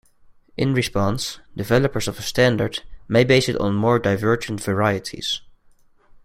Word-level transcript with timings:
In 0.57 0.73
response, 0.73 1.39
developers 1.55 2.07
of 2.07 2.17
a 2.17 2.23
standard 2.23 2.81
may 3.07 3.23
base 3.23 3.47
it 3.47 3.55
on 3.57 3.75
more 3.75 3.99
divergent 3.99 4.59
varieties. 4.63 5.41